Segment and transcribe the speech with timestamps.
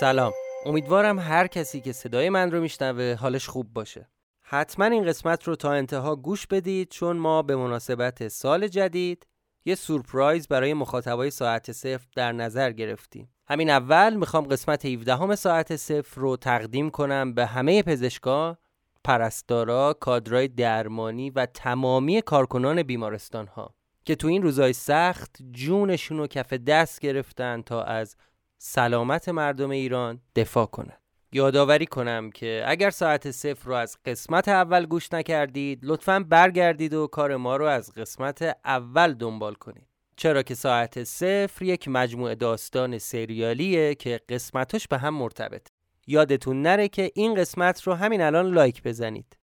[0.00, 0.32] سلام.
[0.66, 4.08] امیدوارم هر کسی که صدای من رو میشنوه حالش خوب باشه.
[4.42, 9.26] حتما این قسمت رو تا انتها گوش بدید چون ما به مناسبت سال جدید
[9.64, 13.28] یه سورپرایز برای مخاطبای ساعت صفر در نظر گرفتیم.
[13.48, 18.58] همین اول می‌خوام قسمت 17 همه ساعت صفر رو تقدیم کنم به همه پزشکا
[19.04, 23.74] پرستارا، کادرای درمانی و تمامی کارکنان بیمارستان ها
[24.04, 28.16] که تو این روزای سخت جونشون رو کف دست گرفتن تا از
[28.58, 31.00] سلامت مردم ایران دفاع کنند.
[31.32, 37.06] یادآوری کنم که اگر ساعت صفر رو از قسمت اول گوش نکردید لطفا برگردید و
[37.06, 39.86] کار ما رو از قسمت اول دنبال کنید.
[40.16, 45.66] چرا که ساعت صفر یک مجموعه داستان سریالیه که قسمتش به هم مرتبط.
[46.06, 49.36] یادتون نره که این قسمت رو همین الان لایک بزنید.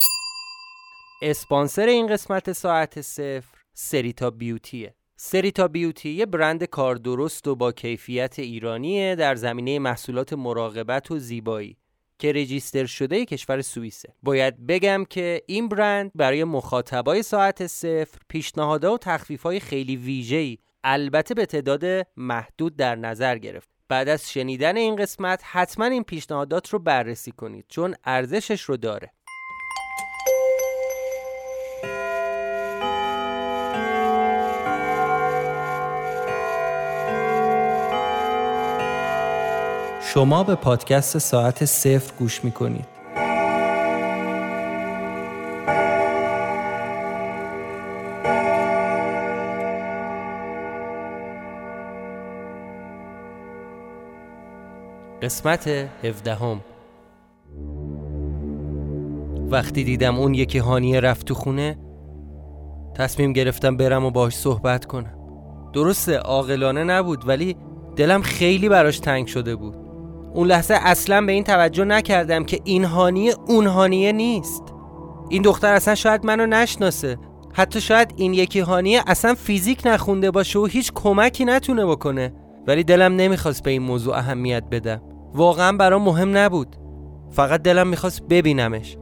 [1.22, 4.94] اسپانسر این قسمت ساعت صفر سریتا بیوتیه.
[5.24, 11.18] سریتا بیوتی یه برند کار درست و با کیفیت ایرانیه در زمینه محصولات مراقبت و
[11.18, 11.76] زیبایی
[12.18, 14.14] که رجیستر شده کشور سوئیسه.
[14.22, 21.34] باید بگم که این برند برای مخاطبای ساعت صفر پیشنهادها و تخفیفهای خیلی ویژه‌ای البته
[21.34, 21.84] به تعداد
[22.16, 23.68] محدود در نظر گرفت.
[23.88, 29.12] بعد از شنیدن این قسمت حتما این پیشنهادات رو بررسی کنید چون ارزشش رو داره.
[40.14, 42.84] شما به پادکست ساعت صفر گوش می کنید.
[55.22, 55.68] قسمت
[56.04, 56.60] هفدهم.
[59.50, 61.78] وقتی دیدم اون یکی هانیه رفت تو خونه
[62.94, 65.14] تصمیم گرفتم برم و باش صحبت کنم.
[65.72, 67.56] درسته عاقلانه نبود ولی
[67.96, 69.81] دلم خیلی براش تنگ شده بود.
[70.34, 74.62] اون لحظه اصلا به این توجه نکردم که این هانیه اون هانیه نیست.
[75.28, 77.18] این دختر اصلا شاید منو نشناسه.
[77.52, 82.32] حتی شاید این یکی هانیه اصلا فیزیک نخونده باشه و هیچ کمکی نتونه بکنه.
[82.66, 85.02] ولی دلم نمی‌خواست به این موضوع اهمیت بدم.
[85.34, 86.76] واقعا برام مهم نبود.
[87.30, 88.96] فقط دلم می‌خواست ببینمش.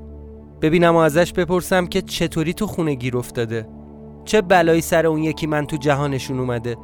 [0.62, 3.68] ببینم و ازش بپرسم که چطوری تو خونه گیر افتاده.
[4.24, 6.76] چه بلایی سر اون یکی من تو جهانشون اومده.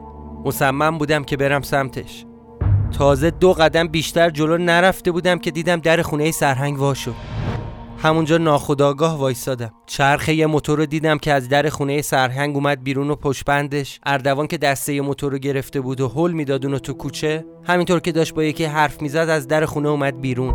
[0.45, 2.27] مصمم بودم که برم سمتش.
[2.93, 6.95] تازه دو قدم بیشتر جلو نرفته بودم که دیدم در خونه سرهنگ وا
[7.99, 9.73] همونجا ناخداگاه وایسادم.
[9.87, 14.47] چرخه یه موتور رو دیدم که از در خونه سرهنگ اومد بیرون و پشپندش اردوان
[14.47, 18.35] که دسته موتور رو گرفته بود و هل می‌داد اونو تو کوچه همینطور که داشت
[18.35, 20.55] با یکی حرف می‌زد از در خونه اومد بیرون.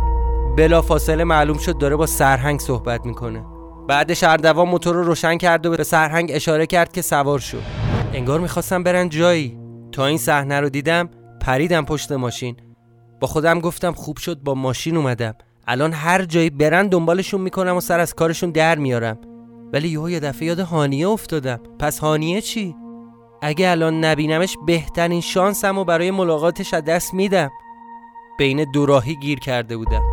[0.56, 3.44] بلا فاصله معلوم شد داره با سرهنگ صحبت می‌کنه.
[3.88, 7.62] بعدش اردوان موتور رو روشن کرد و به سرهنگ اشاره کرد که سوار شد
[8.12, 9.58] انگار می‌خواستم برن جایی.
[9.92, 11.08] تا این صحنه رو دیدم
[11.42, 12.56] پریدم پشت ماشین.
[13.20, 15.34] با خودم گفتم خوب شد با ماشین اومدم.
[15.66, 19.18] الان هر جایی برن دنبالشون می‌کنم و سر از کارشون در میارم.
[19.72, 21.60] ولی یهو یه دفعه یاد هانیه افتادم.
[21.78, 22.76] پس هانیه چی؟
[23.42, 27.50] اگه الان نبینمش بهترین شانسم و برای ملاقاتش از دست میدم.
[28.38, 30.11] بین دوراهی گیر کرده بودم.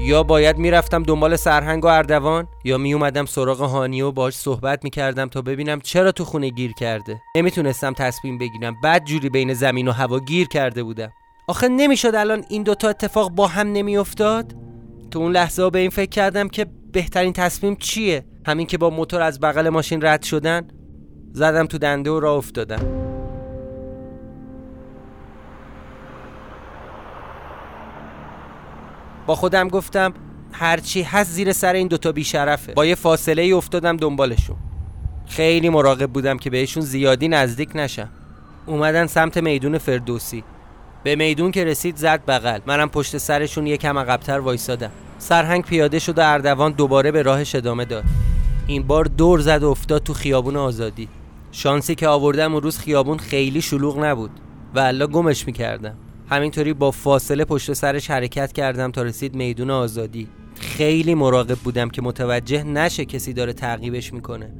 [0.00, 5.28] یا باید می‌رفتم دنبال سرهنگ و اردوان یا میومدم سراغ هانی و باش صحبت می‌کردم
[5.28, 7.20] تا ببینم چرا تو خونه گیر کرده.
[7.36, 8.76] نمی‌تونستم تصمیم بگیرم.
[8.82, 11.12] بعد جوری بین زمین و هوا گیر کرده بودم.
[11.48, 14.54] آخه نمی‌شد الان این دوتا اتفاق با هم نمیافتاد؟
[15.10, 18.90] تو اون لحظه ها به این فکر کردم که بهترین تصمیم چیه؟ همین که با
[18.90, 20.68] موتور از بغل ماشین رد شدن
[21.32, 23.11] زدم تو دنده و راه افتادم.
[29.32, 30.14] با خودم گفتم
[30.52, 32.72] هرچی هست زیر سر این دوتا بیشرفه.
[32.72, 34.56] با یه فاصله ای افتادم دنبالشون.
[35.26, 38.08] خیلی مراقب بودم که بهشون زیادی نزدیک نشم.
[38.66, 40.44] اومدن سمت میدون فردوسی.
[41.04, 42.58] به میدون که رسید زد بغل.
[42.66, 44.90] منم پشت سرشون یکم عقبتر وایسادم.
[45.18, 48.04] سرهنگ پیاده شد و اردوان دوباره به راهش ادامه داد.
[48.66, 51.08] این بار دور زد و افتاد تو خیابون آزادی.
[51.52, 54.30] شانسی که آوردم اون روز خیابون خیلی شلوغ نبود
[54.74, 55.94] و الا گمش می‌کردم.
[56.32, 60.28] همینطوری با فاصله پشت سرش حرکت کردم تا رسید میدون آزادی.
[60.60, 64.52] خیلی مراقب بودم که متوجه نشه کسی داره تعقیبش می‌کنه.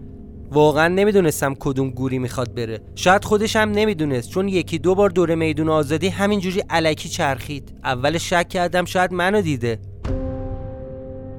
[0.51, 2.81] واقعا نمی‌دونستم کدوم گوری می‌خواد بره.
[2.95, 7.79] شاید خودش هم نمی‌دونست چون یکی دو بار دور میدون آزادی همینجوری علکی چرخید.
[7.85, 9.79] اول شک کردم شاید منو دیده.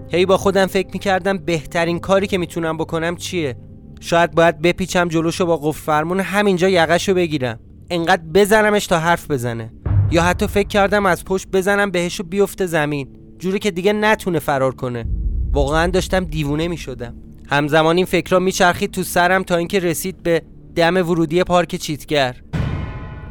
[0.10, 3.58] هی با خودم فکر می‌کردم بهترین کاری که می‌تونم بکنم چیه؟
[4.00, 7.60] شاید باید بپیچم جلوشو با قفل فرمون همینجا یقشو بگیرم.
[7.90, 9.74] انقدر بزنمش تا حرف بزنه.
[10.14, 13.08] یا حتی فکر کردم از پشت بزنم بهش و بیفته زمین.
[13.40, 15.06] جوری که دیگه نتونه فرار کنه.
[15.52, 17.16] واقعا داشتم دیوونه می شدم
[17.50, 20.42] همزمان این فکرها میچرخید تو سرم تا اینکه رسید به
[20.76, 22.36] دم ورودی پارک چیتگر.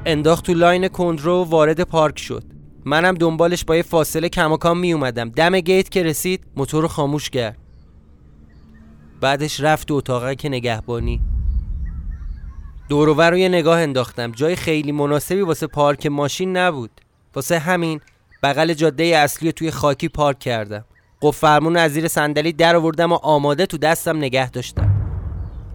[0.06, 2.44] انداخت تو لاین کندرو و وارد پارک شد.
[2.85, 7.58] منم دنبالش با یه فاصله کماکان می اومدم دم گیت که رسید موتور خاموش کرد.
[9.20, 11.20] بعدش رفت تو اتاقه که نگهبانی.
[12.93, 14.33] دورور رو یه نگاه انداختم.
[14.33, 16.91] جای خیلی مناسبی واسه پارک ماشین نبود.
[17.35, 18.00] واسه همین
[18.43, 20.85] بغل جاده اصلی توی خاکی پارک کردم.
[21.23, 24.91] قفل فرمون از زیر صندلی در آوردم و آماده تو دستم نگه داشتم.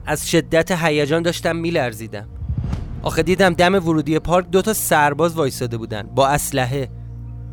[0.05, 2.27] از شدت هیجان داشتم میلرزیدم.
[3.03, 6.03] آخه دیدم دم ورودی پارک دوتا سرباز وایساده بودن.
[6.15, 6.89] با اسلحه.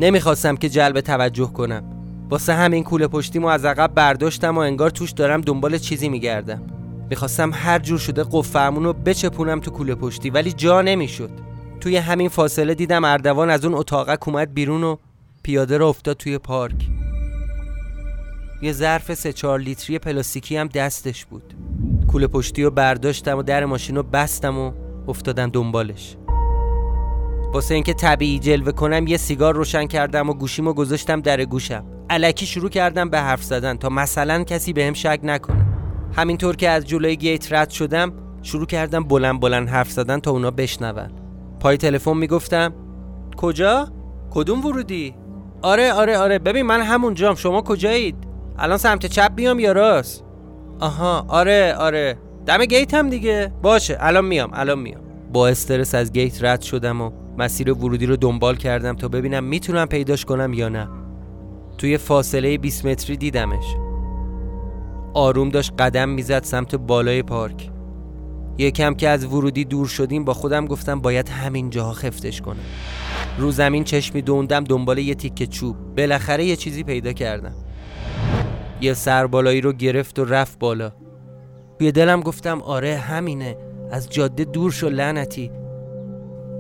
[0.01, 1.85] نمی‌خواستم که جلب توجه کنم.
[2.31, 6.63] واسه همین کوله پشتیمو از عقب برداشتم و انگار توش دارم دنبال چیزی میگردم.
[7.15, 11.31] می‌خواستم هر جور شده قفل رو بچپونم تو کوله پشتی ولی جا نمی‌شد.
[11.81, 14.97] توی همین فاصله دیدم اردوان از اون اتاقک اومد بیرون و
[15.43, 16.89] پیاده رو افتاد توی پارک.
[18.63, 21.55] یه ظرف سه چهار لیتری پلاستیکی هم دستش بود.
[22.09, 24.73] کوله پشتی رو برداشتم و در ماشین رو بستم و
[25.09, 26.17] افتادم دنبالش.
[27.53, 31.85] واسه اینکه طبیعی جلوه کنم یه سیگار روشن کردم و گوشیمو گذاشتم در گوشم.
[32.11, 35.74] علکی شروع کردم به حرف زدن تا مثلا کسی بهم به شک نکنه.
[36.17, 38.13] همینطور که از جلوی گیت رد شدم
[38.43, 41.11] شروع کردم بلند بلند حرف زدن تا اونا بشنون.
[41.61, 42.75] پای تلفن می‌گفتم
[43.37, 43.89] کجا؟
[44.31, 45.15] کدوم ورودی؟
[45.63, 48.17] آره آره آره ببین من همونجام شما کجایید؟
[48.59, 50.25] الان سمت چپ بیام یا راست؟
[50.81, 53.53] آها آره آره دم گیت هم دیگه.
[53.63, 55.01] باشه الان میام الان میام.
[55.33, 59.87] با استرس از گیت رد شدم و مسیر ورودی رو دنبال کردم تا ببینم می‌تونم
[59.87, 60.89] پیداش کنم یا نه.
[61.79, 63.65] توی فاصله 20 متری دیدمش.
[65.15, 67.71] آروم داشت قدم می‌زد سمت بالای پارک.
[68.59, 72.65] یکم که از ورودی دور شدیم با خودم گفتم باید همین جاها خفتش کنم.
[73.39, 75.77] رو زمین چشمی دوندم دنبال یه تیکه چوب.
[75.97, 77.55] بالاخره یه چیزی پیدا کردم.
[78.81, 80.93] یه سربالایی رو گرفت و رفت بالا.
[81.79, 83.57] توی دلم گفتم آره همینه.
[83.91, 85.51] از جاده دور شو لعنتی.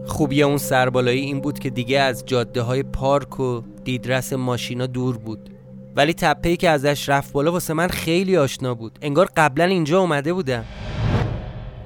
[0.06, 5.18] خوبی اون سربالایی این بود که دیگه از جاده های پارک و دیدرس ماشینا دور
[5.18, 5.53] بود.
[5.96, 8.98] ولی تپهی که ازش رفت بالا واسه من خیلی آشنا بود.
[9.02, 10.64] انگار قبلا اینجا اومده بودم.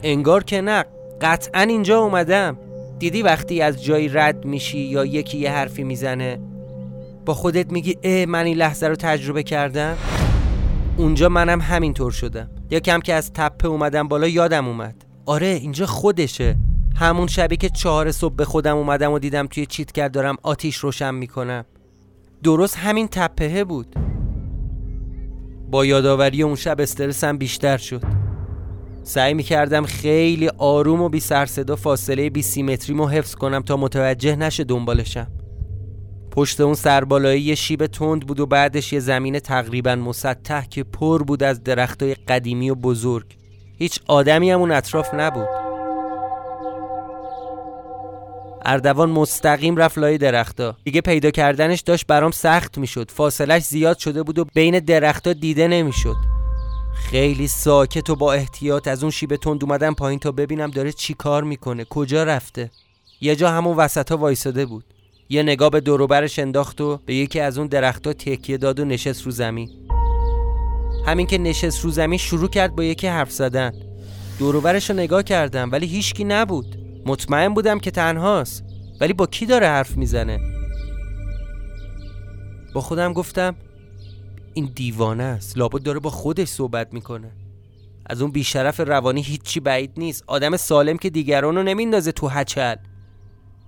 [0.02, 0.84] انگار که نه
[1.20, 2.58] قطعا اینجا اومدم.
[2.99, 6.40] دیدی وقتی از جایی رد میشی یا یکی یه حرفی می‌زنه؟
[7.26, 9.96] با خودت میگی اه من این لحظه رو تجربه کردم.
[10.96, 12.50] اونجا منم همینطور شدم.
[12.70, 15.04] یکم که از تپه اومدم بالا یادم اومد.
[15.26, 16.56] آره اینجا خودشه.
[16.96, 21.14] همون شبی که چهار صبح به خودم اومدم و دیدم توی چیت دارم آتیش روشن
[21.14, 21.64] می‌کنم.
[22.43, 23.94] درست همین تپهه بود.
[25.70, 28.02] با یادآوری اون شب استرسم بیشتر شد.
[29.02, 32.62] سعی می‌کردم خیلی آروم و بی سر صدا فاصله بی سی
[32.93, 35.26] مو حفظ کنم تا متوجه نشه دنبالشم.
[36.31, 41.23] پشت اون سربالایی یه شیب تند بود و بعدش یه زمین تقریبا مسطح که پر
[41.23, 43.37] بود از درختای قدیمی و بزرگ.
[43.79, 45.68] هیچ آدمی هم اون اطراف نبود.
[48.70, 53.11] اردوان مستقیم رفت لای درختا دیگه پیدا کردنش داشت برام سخت می‌شد.
[53.11, 56.17] فاصلش زیاد شده بود و بین درختا دیده نمی‌شد.
[56.94, 61.15] خیلی ساکت و با احتیاط از اون شیب تند اومدم پایین تا ببینم داره چی
[61.15, 62.70] کار می‌کنه کجا رفته.
[63.20, 64.85] یه جا همون وسط ها وایساده بود.
[65.29, 69.23] یه نگاه به دوروبرش انداخت و به یکی از اون درختها تکیه داد و نشست
[69.23, 69.71] رو زمین.
[71.06, 73.73] همین که نشست رو زمین شروع کرد با یکی حرف زدن.
[74.38, 76.77] دوروبرش رو نگاه کردم ولی هیچکی نبود.
[77.08, 78.64] مطمئن بودم که تنهاست.
[79.00, 80.40] ولی با کی داره حرف می‌زنه؟
[82.75, 83.56] با خودم گفتم
[84.54, 85.59] این دیوانه است.
[85.59, 87.33] لابد داره با خودش صحبت می‌کنه.
[88.06, 90.25] از اون بیشرف روانی هیچی بعید نیست.
[90.26, 92.76] آدم سالم که دیگران رو نمیندازه تو هچل.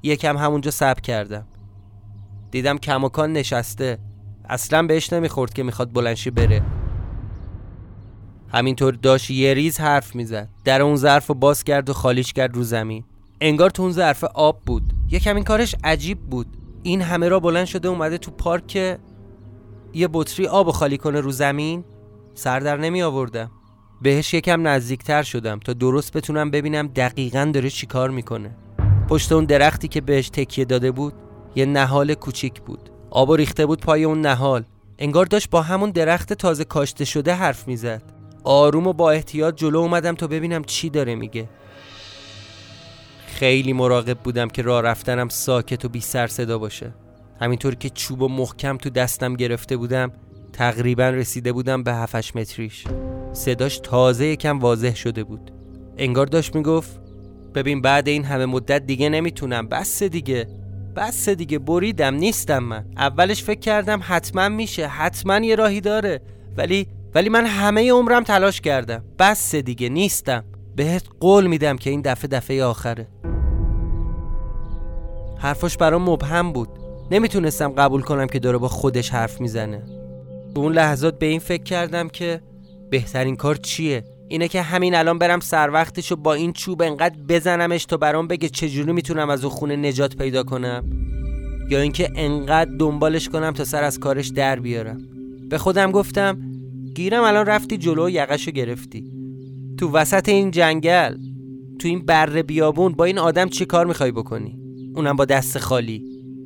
[0.03, 1.47] یکم همونجا سب کردم.
[2.51, 3.99] دیدم کماکان نشسته.
[4.49, 6.63] اصلا بهش نمی‌خورد که می‌خواد بلنشی بره.
[8.53, 10.49] همینطور داشت یه ریز حرف می‌زد.
[10.65, 13.05] در اون ظرف رو باز کرد و خالیش کرد رو زمین.
[13.41, 14.93] انگار تو اون ظرف آب بود.
[15.11, 16.47] یکم این کارش عجیب بود.
[16.83, 18.99] این همه را بلند شده اومده تو پارک
[19.93, 21.85] یه بطری آب خالی کنه رو زمین.
[22.35, 23.51] سر در نمی آوردم.
[24.03, 28.57] بهش یکم نزدیکتر شدم تا درست بتونم ببینم دقیقا داره چی کار می‌کنه.
[29.09, 31.15] پشت اون درختی که بهش تکیه داده بود
[31.55, 32.91] یه نهال کوچیک بود.
[33.11, 34.65] آب ریخته بود پای اون نهال.
[34.99, 38.03] انگار داشت با همون درخت تازه کاشته شده حرف می‌زد.
[38.45, 41.49] آروم و با احتیاط جلو اومدم تا ببینم چی داره میگه.
[43.41, 46.95] خیلی مراقب بودم که راه رفتنم ساکت و بی سر صدا باشه.
[47.41, 50.13] همینطور که چوب و محکم تو دستم گرفته بودم
[50.53, 52.85] تقریبا رسیده بودم به 7 متریش.
[53.33, 55.51] صداش تازه یکم واضح شده بود.
[55.99, 57.01] انگار داشت می‌گفت
[57.55, 59.69] ببین بعد این همه مدت دیگه نمی‌تونم.
[59.69, 60.49] بس دیگه.
[60.97, 61.59] بس دیگه.
[61.59, 62.85] بریدم نیستم من.
[62.97, 64.87] اولش فکر کردم حتما میشه.
[64.87, 66.21] حتما یه راهی داره.
[66.57, 69.05] ولی ولی من همه عمرم تلاش کردم.
[69.19, 70.45] بس دیگه نیستم.
[70.77, 73.09] بهت قول میدم که این دفعه دفعه آخره.
[75.41, 76.69] حرفش برام مبهم بود.
[77.11, 79.83] نمی‌تونستم قبول کنم که داره با خودش حرف می‌زنه.
[80.55, 82.41] تو اون لحظات به این فکر کردم که
[82.91, 87.85] بهترین کار چیه؟ اینه که همین الان برم سر وقتشو با این چوب انقدر بزنمش
[87.85, 90.85] تا برام بگه چجوری می‌تونم از اون خونه نجات پیدا کنم؟
[91.71, 95.01] یا اینکه انقدر دنبالش کنم تا سر از کارش در بیارم.
[95.51, 96.39] به خودم گفتم
[96.95, 99.13] گیرم الان رفتی جلو و یقشو گرفتی.
[99.79, 101.17] تو وسط این جنگل
[101.79, 104.60] تو این بره بیابون با این آدم چی کار می‌خوای بکنی؟
[104.95, 106.03] اونم با دست خالی.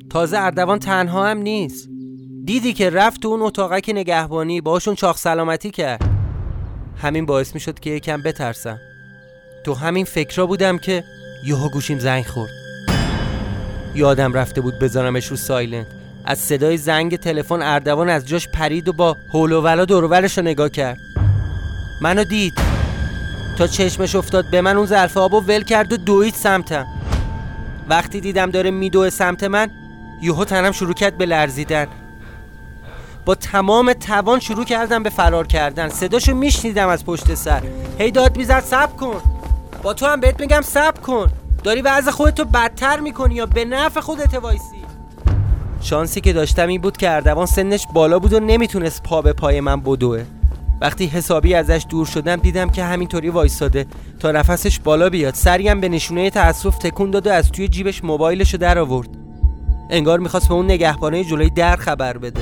[0.09, 1.89] تازه اردوان تنها هم نیست.
[2.45, 6.01] دیدی که رفت تو اون اتاقک نگهبانی باشون چاخ سلامتی کرد.
[6.97, 8.79] همین باعث می شد که یکم بترسم.
[9.63, 11.03] تو همین فکرها بودم که
[11.47, 12.51] یهو گوشیم زنگ خورد.
[13.95, 15.87] یادم رفته بود بذارمش رو سایلنت.
[16.25, 20.43] از صدای زنگ تلفن اردوان از جاش پرید و با هول و ولا دورورش رو
[20.43, 20.97] نگاه کرد.
[22.01, 22.53] منو دید.
[23.57, 26.87] تا چشمش افتاد به من اون ظرف آب و ول کرد و دوید سمتم.
[27.89, 29.71] وقتی دیدم داره میدوه سمت من
[30.21, 31.87] یهو تنم شروع کرد به لرزیدن.
[33.25, 35.89] با تمام توان شروع کردم به فرار کردن.
[35.89, 37.61] صداشو میشنیدم از پشت سر.
[37.99, 39.21] هی داد می‌زد سب کن.
[39.83, 41.27] با تو هم بهت میگم سب کن.
[41.63, 44.85] داری وضع خودتو بدتر می‌کنی یا به نفع خودت وایسی؟
[45.81, 49.61] شانسی که داشتم این بود که اردوان سنش بالا بود و نمی‌تونست پا به پای
[49.61, 50.23] من بدوه.
[50.81, 53.85] وقتی حسابی ازش دور شدم دیدم که همینطوری وایساده.
[54.19, 55.33] تا نفسش بالا بیاد.
[55.33, 59.09] سری هم به نشونه تاسف تکون داد و از توی جیبش موبایلشو در آورد.
[59.89, 62.41] انگار می‌خواست به اون نگهبانه جلوی در خبر بده.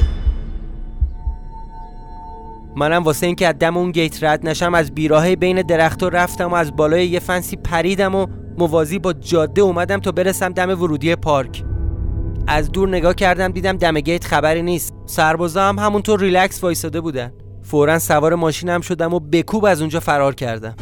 [2.75, 6.55] منم واسه اینکه از دم اون گیت رد نشم از بیراهه بین درختها رفتم و
[6.55, 11.63] از بالای یه فنسی پریدم و موازی با جاده اومدم تا برسم دم ورودی پارک.
[12.47, 14.93] از دور نگاه کردم دیدم دم گیت خبری نیست.
[15.05, 17.31] سربازا هم همونطور ریلکس وایساده بودن.
[17.63, 20.75] فورا سوار ماشینم شدم و بکوب از اونجا فرار کردم.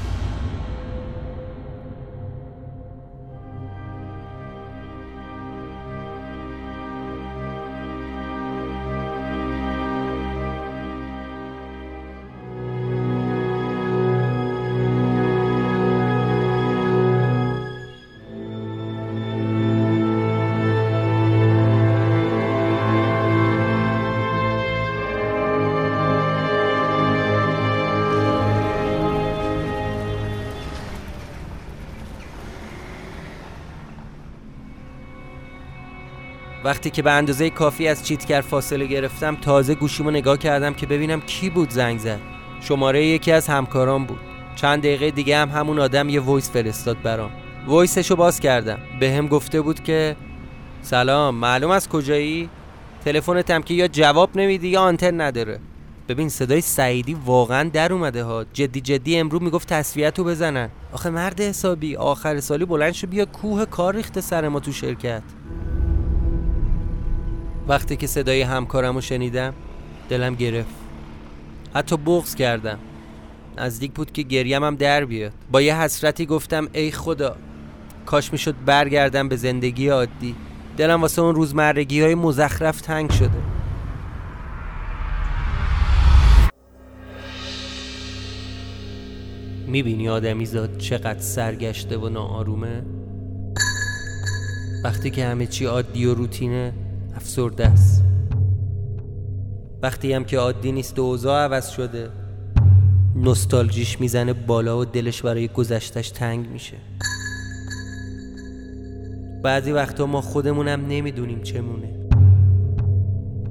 [36.72, 41.22] وقتی که به اندازه کافی از چیتگر فاصله گرفتم تازه گوشیمو نگاه کردم که ببینم
[41.22, 42.20] کی بود زنگ زد.
[42.62, 44.20] شماره یکی از همکاران بود.
[44.56, 47.32] چند دقیقه دیگه هم همون آدم یه وایس فرستاد برام.
[47.68, 48.80] وایسشو باز کردم.
[49.00, 50.16] بهم گفته بود که
[50.82, 52.50] سلام معلومه کجایی؟
[53.06, 55.60] تلفنتم که یا جواب نمیدی یا آنتن نداره.
[56.10, 58.46] ببین صدای سعیدی واقعا در اومده ها.
[58.54, 60.70] جدی جدی امروز می‌گفت تسویه بزنن.
[60.94, 65.24] آخه مرد حسابی آخر سالی بلند شو بیا کوه کار ریخته سر ما تو شرکت.
[67.72, 69.54] وقتی که صدای همکارم رو شنیدم
[70.10, 70.75] دلم گرفت.
[71.75, 72.80] حتی بغز کردم.
[73.58, 75.34] نزدیک بود که گریم هم در بیاد.
[75.51, 77.36] با یه حسرتی گفتم ای خدا
[78.06, 80.36] کاش می‌شد برگردم به زندگی عادی.
[80.78, 83.42] دلم واسه اون روزمرگی های مزخرف تنگ شده.
[89.68, 92.86] می‌بینی آدمی زاد چقدر سرگشته و ناآرومه؟
[94.84, 96.74] وقتی که همه چی عادی و روتینه
[97.15, 98.03] افسرده است.
[99.82, 102.10] وقتی هم که عادی نیست و اوضاع عوض شده
[103.15, 106.77] نستالژیش می‌زنه بالا و دلش برای گذشتش تنگ میشه.
[109.44, 112.08] بعضی وقتا ما خودمونم نمی‌دونیم چمونه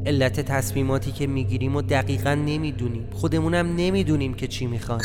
[0.06, 3.08] علت تصمیماتی که می‌گیریم و دقیقا نمی‌دونیم.
[3.12, 5.02] خودمونم نمی‌دونیم که چی می‌خوایم.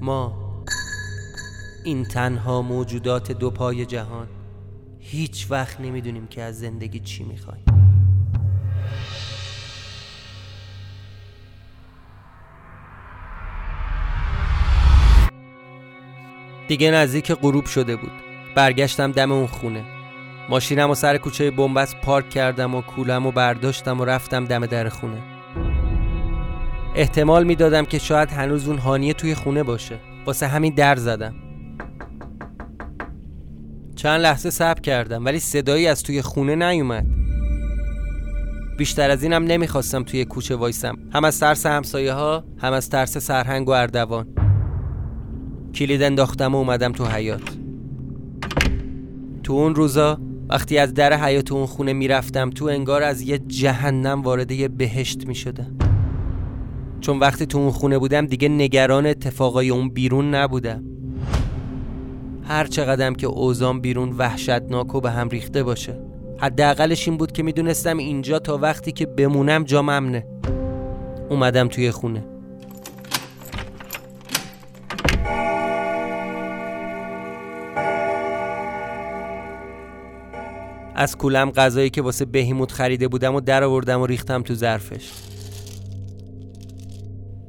[0.00, 0.42] ما
[1.84, 4.26] این تنها موجودات دو پای جهان.
[5.04, 7.64] هیچ وقت نمی‌دونیم که از زندگی چی می‌خوایم.
[16.68, 18.12] دیگه نزدیک غروب شده بود.
[18.54, 19.84] برگشتم دم اون خونه.
[20.48, 24.88] ماشینم و سر کوچه بنبست پارک کردم و کولم و برداشتم و رفتم دم در
[24.88, 25.22] خونه.
[26.94, 29.98] احتمال می‌دادم که شاید هنوز اون هانیه توی خونه باشه.
[30.26, 31.34] واسه همین در زدم.
[34.02, 37.06] چند لحظه صبر کردم ولی صدایی از توی خونه نیومد.
[38.78, 40.98] بیشتر از اینم نمی‌خواستم توی کوچه وایسم.
[41.14, 44.26] هم از ترس همسایه ها هم از ترس سرهنگ و اردوان.
[45.74, 47.42] کلید انداختم و اومدم تو حیات
[49.42, 54.22] تو اون روزا وقتی از در حیات اون خونه می‌رفتم تو انگار از یه جهنم
[54.22, 55.76] وارد یه بهشت می‌شدم.
[57.00, 60.91] چون وقتی تو اون خونه بودم دیگه نگران اتفاقای اون بیرون نبودم.
[62.48, 65.98] هر چقدر که اوزام بیرون وحشتناک و به هم ریخته باشه.
[66.38, 70.26] حداقلش این بود که می‌دونستم اینجا تا وقتی که بمونم جا ممنه
[71.30, 72.24] اومدم توی خونه.
[80.94, 85.12] از کولم غذایی که واسه بهیموت خریده بودم و در آوردم و ریختم تو ظرفش.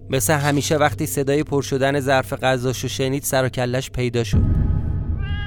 [0.10, 4.63] مثل همیشه وقتی صدای پر شدن ظرف غذاشو شنید سر و کلش پیدا شد.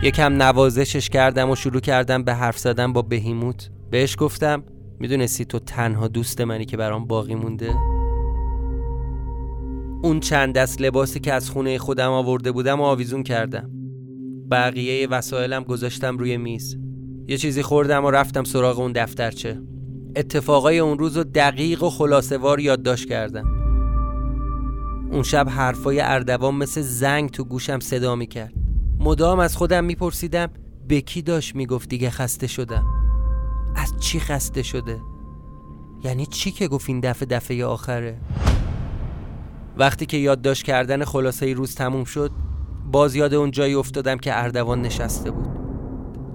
[0.02, 3.70] یکم نوازشش کردم و شروع کردم به حرف زدن با بهیموت.
[3.90, 4.64] بهش گفتم
[5.00, 7.70] می‌دونستی تو تنها دوست منی که برام باقی مونده؟
[10.02, 13.70] اون چند دست لباسی که از خونه خودم آورده بودم و آویزون کردم.
[14.50, 16.78] بقیه وسایلم گذاشتم روی میز.
[17.28, 19.60] یه چیزی خوردم و رفتم سراغ اون دفترچه.
[20.16, 23.44] اتفاقای اون روز رو دقیق و خلاصوار یادداشت کردم.
[25.10, 28.55] اون شب حرفای اردوان مثل زنگ تو گوشم صدا می‌کرد.
[29.06, 30.50] مدام از خودم میپرسیدم
[30.88, 32.86] به کی داشت می‌گفت دیگه خسته شدم؟
[33.76, 35.00] از چی خسته شده؟
[36.04, 38.18] یعنی چی که گفت این دفعه دفعه آخره؟
[39.76, 42.30] وقتی که یادداشت کردن خلاصه روز تموم شد
[42.92, 45.48] باز یاد اون جایی افتادم که اردوان نشسته بود.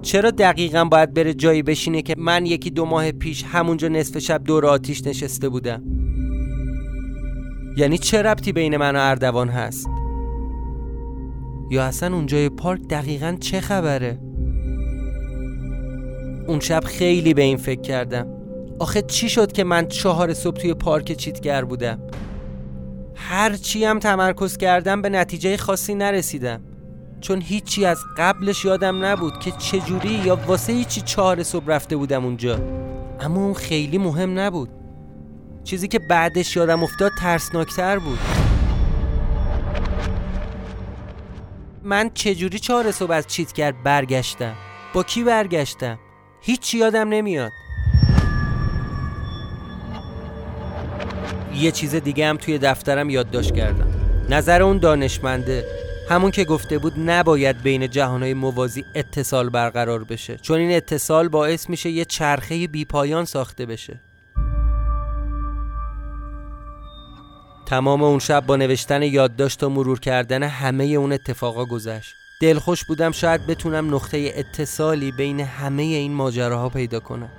[0.02, 4.44] چرا دقیقا باید بره جایی بشینه که من یکی دو ماه پیش همونجا نصف شب
[4.44, 5.82] دور آتیش نشسته بودم؟
[7.76, 9.91] یعنی چه ربطی بین من و اردوان هست؟
[11.70, 14.18] یا اصلا اونجای پارک دقیقا چه خبره؟
[16.46, 18.26] اون شب خیلی به این فکر کردم.
[18.78, 21.98] آخه چی شد که من چهار صبح توی پارک چیتگر بودم؟
[23.14, 26.60] هر چی هم تمرکز کردم به نتیجه خاصی نرسیدم.
[27.20, 32.24] چون هیچی از قبلش یادم نبود که چجوری یا واسه هیچی چهار صبح رفته بودم
[32.24, 32.58] اونجا.
[33.20, 34.68] اما اون خیلی مهم نبود.
[35.64, 38.18] چیزی که بعدش یادم افتاد ترسناکتر بود.
[41.84, 44.54] من چجوری چهار صبح از چیتگر برگشتم؟
[44.94, 45.98] با کی برگشتم؟
[46.40, 47.52] هیچی یادم نمیاد.
[51.54, 53.86] یه چیز دیگه هم توی دفترم یادداشت کردم.
[54.28, 55.64] نظر اون دانشمنده.
[56.08, 60.36] همون که گفته بود نباید بین جهانهای موازی اتصال برقرار بشه.
[60.36, 64.00] چون این اتصال باعث میشه یه چرخه بیپایان ساخته بشه.
[67.66, 72.14] تمام اون شب با نوشتن یادداشت و مرور کردن همه اون اتفاقا گذشت.
[72.40, 77.32] دلخوش بودم شاید بتونم نقطه اتصالی بین همه این ماجراها پیدا کنم.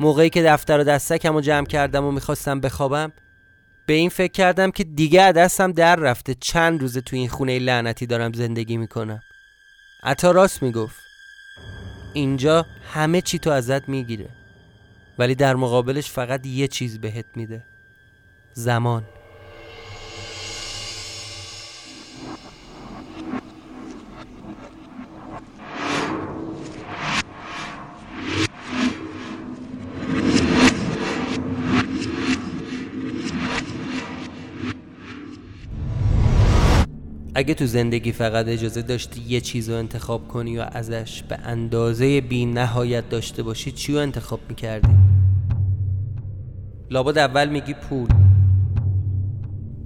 [0.00, 3.12] موقعی که دفتر و دستکم رو جمع کردم و می‌خواستم بخوابم
[3.86, 8.06] به این فکر کردم که دیگه دستم در رفته چند روزه تو این خونه لعنتی
[8.06, 9.20] دارم زندگی می‌کنم.
[10.02, 11.00] عطا راست می‌گفت.
[12.14, 14.28] اینجا همه چی تو ازت می‌گیره
[15.18, 17.64] ولی در مقابلش فقط یه چیز بهت میده.
[18.54, 19.02] زمان
[37.34, 42.20] اگه تو زندگی فقط اجازه داشتی یه چیز رو انتخاب کنی و ازش به اندازه
[42.20, 44.94] بی نهایت داشته باشی چی رو انتخاب می‌کردی؟
[46.90, 48.08] لابد اول میگی پول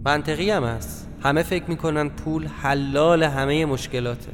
[0.04, 1.08] منطقی هم هست.
[1.22, 4.32] همه فکر می‌کنن پول حلال همه مشکلاته.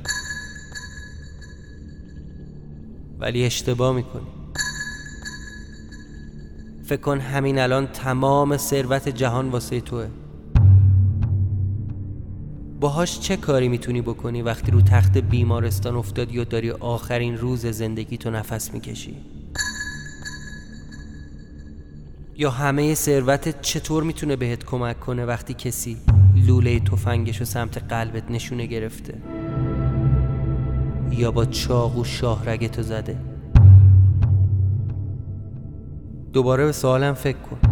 [3.19, 4.27] ولی اشتباه می‌کنی.
[6.85, 10.07] فکر کن همین الان تمام ثروت جهان واسه توه.
[12.81, 18.17] باهاش چه کاری می‌تونی بکنی وقتی رو تخت بیمارستان افتادی و داری آخرین روز زندگی
[18.17, 19.17] تو نفس می‌کشی؟
[22.41, 25.97] یا همه ثروتت چطور می‌تونه بهت کمک کنه وقتی کسی
[26.47, 29.15] لوله تفنگش و سمت قلبت نشونه گرفته؟
[31.11, 33.17] یا با چاقو شاهرگتو زده؟
[36.33, 37.70] دوباره به سوالم فکر کن.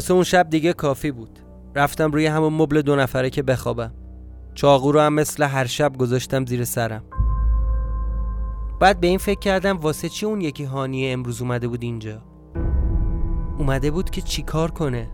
[0.00, 1.38] واسه اون شب دیگه کافی بود.
[1.74, 3.92] رفتم روی همون مبل دو نفره که بخوابم.
[4.54, 7.02] چاقو رو هم مثل هر شب گذاشتم زیر سرم.
[8.80, 12.22] بعد به این فکر کردم واسه چی اون یکی هانیه امروز اومده بود اینجا؟
[13.58, 15.10] اومده بود که چیکار کنه؟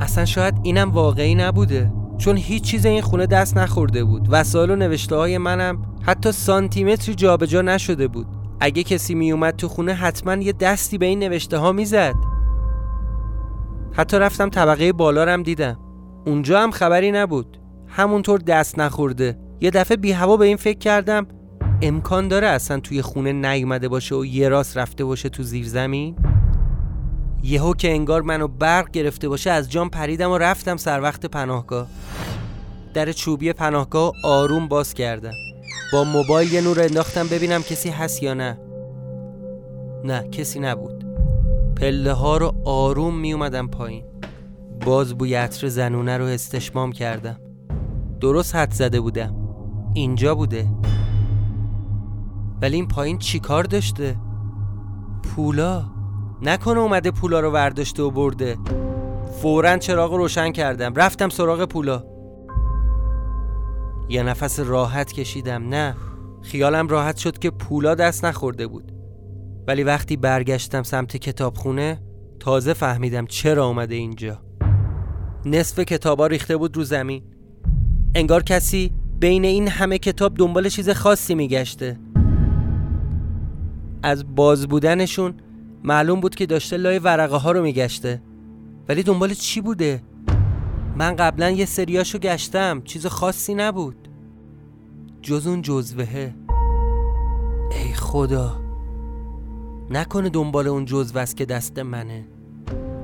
[0.00, 1.92] اصلا شاید اینم واقعی نبوده.
[2.18, 4.28] چون هیچ چیز این خونه دست نخورده بود.
[4.30, 8.35] وسایل و نوشته های منم حتی سانتیمتری جابجا نشده بود.
[8.60, 12.14] اگه کسی میومد تو خونه حتما یه دستی به این نوشته ها می‌زد.
[13.92, 15.78] حتی رفتم طبقه بالا رم دیدم.
[16.26, 17.58] اونجا هم خبری نبود.
[17.88, 19.38] همونطور دست نخورده.
[19.60, 21.26] یه دفعه بی هوا به این فکر کردم
[21.82, 26.16] امکان داره اصلا توی خونه نیومده باشه و یه راست رفته باشه تو زیر زمین؟
[27.42, 31.86] یهو که انگار منو برق گرفته باشه از جام پریدم و رفتم سر وقت پناهگاه.
[32.94, 35.32] در چوبی پناهگاه آروم باز کردم.
[35.92, 38.58] با موبایل یه نور انداختم ببینم کسی هست یا نه.
[40.04, 41.04] نه کسی نبود.
[41.76, 44.04] پله ها رو آروم می اومدم پایین.
[44.86, 47.40] باز بوی عطر زنونه رو استشمام کردم.
[48.20, 49.34] درست حد زده بودم.
[49.94, 50.66] اینجا بوده.
[52.62, 54.16] ولی این پایین چی کار داشته؟
[55.22, 55.84] پولا؟
[56.42, 58.56] نکنه اومده پولا رو ورداشته و برده.
[59.42, 60.94] فورا چراغ روشن کردم.
[60.94, 62.15] رفتم سراغ پولا.
[64.08, 65.96] یه نفس راحت کشیدم؟ نه.
[66.42, 68.92] خیالم راحت شد که پولا دست نخورده بود.
[69.66, 72.02] ولی وقتی برگشتم سمت کتابخونه
[72.40, 74.42] تازه فهمیدم چرا اومده اینجا.
[75.46, 77.22] نصف کتابا ریخته بود رو زمین.
[78.14, 81.98] انگار کسی بین این همه کتاب دنبال چیز خاصی میگشته.
[84.02, 85.34] از باز بودنشون
[85.84, 88.22] معلوم بود که داشته لای ورقه ها رو میگشته.
[88.88, 90.02] ولی دنبال چی بوده؟
[90.96, 94.08] من قبلا یه سریاشو گشتم چیز خاصی نبود.
[95.22, 96.34] جز اون جزوهه.
[97.70, 98.60] ای خدا.
[99.90, 102.24] نکنه دنبال اون جزوه است که دست منه.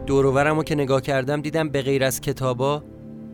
[0.07, 2.85] دوروورم که نگاه کردم دیدم به غیر از کتابا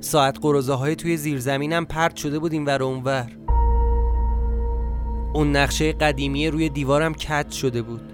[0.00, 3.36] ساعت قروزه های توی زیرزمینم پرت شده بود این ور اونور
[5.32, 8.12] اون نقشه قدیمی روی دیوارم کت شده بود.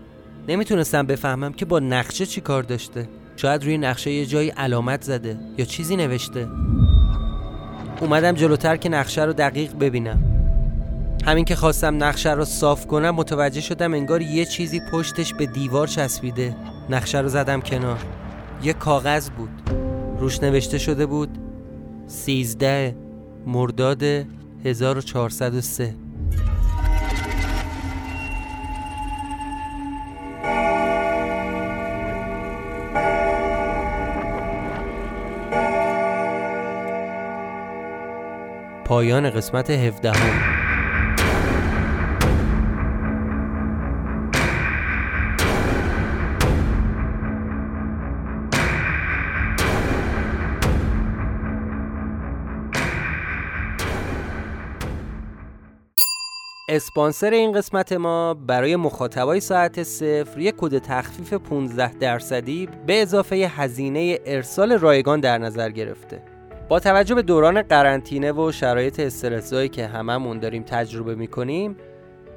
[0.49, 3.09] نمی‌تونستم بفهمم که با نقشه چی کار داشته.
[3.37, 6.49] شاید روی نقشه یه جایی علامت زده یا چیزی نوشته.
[8.01, 10.25] اومدم جلوتر که نقشه رو دقیق ببینم.
[11.27, 15.87] همین که خواستم نقشه رو صاف کنم متوجه شدم انگار یه چیزی پشتش به دیوار
[15.87, 16.57] چسبیده.
[16.91, 17.99] نقشه رو زدم کنار.
[18.63, 19.51] یه کاغذ بود.
[20.19, 21.39] روش نوشته شده بود
[22.07, 22.97] سیزده
[23.47, 24.03] مرداد
[24.65, 26.04] 1403
[38.95, 40.55] پایان قسمت 17 هم.
[56.69, 63.37] اسپانسر این قسمت ما برای مخاطبای ساعت صفر یک کد تخفیف 15 درصدی به اضافه
[63.37, 66.34] هزینه ارسال رایگان در نظر گرفته.
[66.69, 71.77] با توجه به دوران قرنطینه و شرایط استرسایی که هممون داریم تجربه می‌کنیم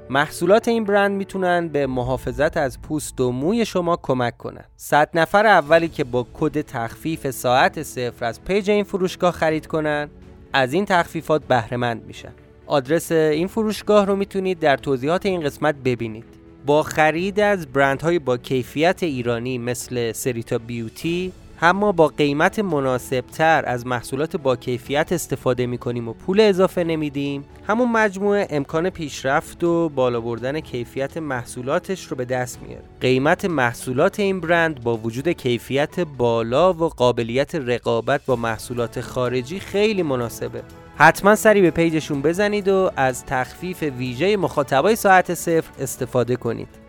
[0.10, 4.66] محصولات این برند می‌تونن به محافظت از پوست و موی شما کمک کنن.
[4.78, 10.10] 100 نفر اولی که با کد تخفیف ساعت صفر از پیج این فروشگاه خرید کنن
[10.54, 12.32] از این تخفیفات بهره‌مند میشن.
[12.66, 16.26] آدرس این فروشگاه رو می‌تونید در توضیحات این قسمت ببینید
[16.66, 23.64] با خرید از برندهای با کیفیت ایرانی مثل سریتا بیوتی اما با قیمت مناسب تر
[23.68, 27.46] از محصولات با کیفیت استفاده می کنیم و پول اضافه نمیدیم.
[27.68, 32.84] همون مجموعه امکان پیشرفت و بالا بردن کیفیت محصولاتش رو به دست میاره.
[33.02, 40.04] قیمت محصولات این برند با وجود کیفیت بالا و قابلیت رقابت با محصولات خارجی خیلی
[40.04, 40.62] مناسبه.
[40.98, 46.87] حتما سری به پیجشون بزنید و از تخفیف ویژه مخاطبای ساعت صفر استفاده کنید.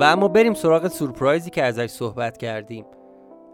[0.00, 2.84] و اما بریم سراغ سورپرایزی که ازش صحبت کردیم.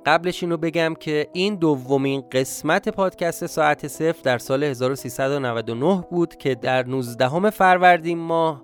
[0.06, 6.54] قبلش اینو بگم که این دومین قسمت پادکست ساعت صفر در سال 1399 بود که
[6.54, 8.62] در 19 فروردین ماه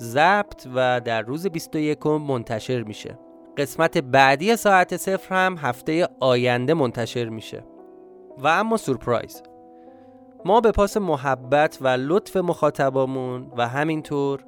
[0.00, 3.18] ضبط و در روز 21 منتشر میشه.
[3.56, 7.64] قسمت بعدی ساعت صفر هم هفته آینده منتشر میشه.
[8.38, 9.42] و اما سورپرایز.
[10.44, 14.44] ما به پاس محبت و لطف مخاطبامون و همینطور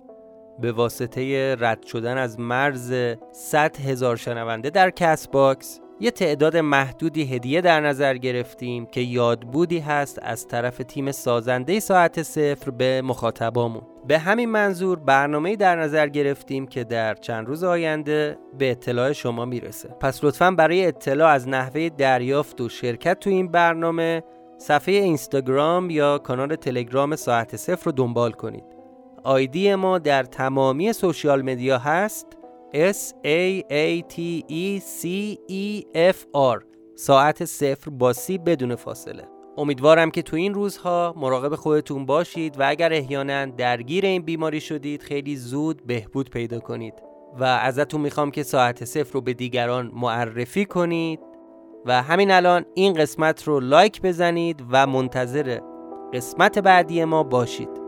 [0.60, 2.94] به واسطه رد شدن از مرز
[3.32, 9.78] 100 هزار شنونده در کست باکس یه تعداد محدودی هدیه در نظر گرفتیم که یادبودی
[9.78, 13.82] هست از طرف تیم سازنده ساعت صفر به مخاطبامون.
[14.08, 19.44] به همین منظور برنامه در نظر گرفتیم که در چند روز آینده به اطلاع شما
[19.44, 19.88] می‌رسه.
[19.88, 24.22] پس لطفا برای اطلاع از نحوه دریافت و شرکت تو این برنامه
[24.58, 28.75] صفحه اینستاگرام یا کانال تلگرام ساعت صفر رو دنبال کنید.
[29.26, 32.26] آیدی ما در تمامی سوشیال مدیا هست.
[32.74, 35.06] S A A T E C
[35.50, 36.16] E F
[36.56, 36.64] R.
[36.94, 39.28] ساعت صفر با سی بدون فاصله.
[39.56, 45.02] امیدوارم که تو این روزها مراقب خودتون باشید و اگر احیانا درگیر این بیماری شدید
[45.02, 46.94] خیلی زود بهبود پیدا کنید.
[47.38, 51.20] و ازتون می‌خوام که ساعت صفر رو به دیگران معرفی کنید.
[51.86, 55.60] و همین الان این قسمت رو لایک بزنید و منتظر
[56.12, 57.85] قسمت بعدی ما باشید.